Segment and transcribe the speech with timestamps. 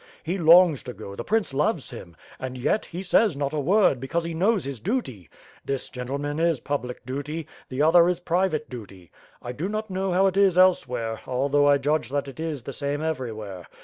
[0.23, 3.99] He longs to go, the Prince loves him; and yet, he says not a word,
[3.99, 5.29] because he knows his duty.
[5.63, 9.11] This, gentlemen, is public duty, the other is private duty.
[9.43, 12.73] I do not know how it is elsewhere, although I judge that it is the
[12.73, 13.67] same everywhere.